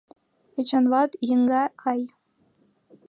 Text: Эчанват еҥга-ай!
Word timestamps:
Эчанват 0.59 1.11
еҥга-ай! 1.33 2.01